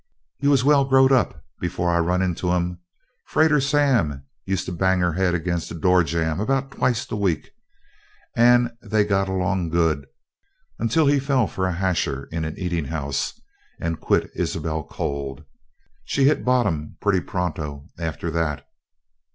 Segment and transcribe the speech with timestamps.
[0.39, 1.11] "You was well growed
[1.59, 2.79] before I run into 'em.
[3.27, 7.51] Freighter Sam used to bang her head agin the door jamb about twict a week,
[8.35, 10.07] and they got along good
[10.79, 13.39] until he fell for a hasher in an eatin' house
[13.79, 15.43] and quit Isabelle cold.
[16.03, 18.65] She hit bottom pretty pronto after that."